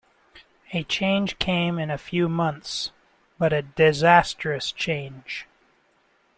A 0.73 0.83
change 0.83 1.37
came 1.37 1.77
in 1.77 1.91
a 1.91 1.97
few 1.99 2.27
months, 2.27 2.89
but 3.37 3.53
a 3.53 3.61
disastrous 3.61 4.71
change. 4.71 5.45